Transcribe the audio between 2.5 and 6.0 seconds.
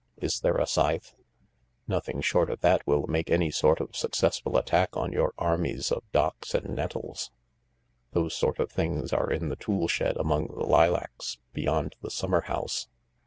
that will make any sort of successful attack on your armies